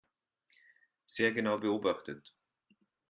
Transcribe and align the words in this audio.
Sehr 1.05 1.31
genau 1.31 1.59
beobachtet. 1.59 2.35